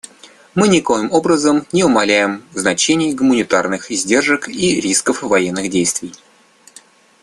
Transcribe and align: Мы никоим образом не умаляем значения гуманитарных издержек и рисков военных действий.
Мы 0.55 0.67
никоим 0.67 1.11
образом 1.11 1.67
не 1.71 1.83
умаляем 1.83 2.43
значения 2.55 3.13
гуманитарных 3.13 3.91
издержек 3.91 4.47
и 4.49 4.81
рисков 4.81 5.21
военных 5.21 5.69
действий. 5.69 6.15